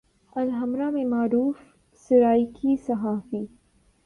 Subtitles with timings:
[0.35, 1.55] الحمرا میں معروف
[2.09, 3.45] سرائیکی صحافی